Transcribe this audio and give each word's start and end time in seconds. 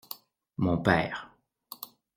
Mon 0.57 0.79
père. 0.79 1.31